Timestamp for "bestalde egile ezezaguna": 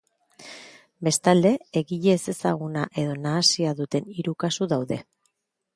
1.07-2.87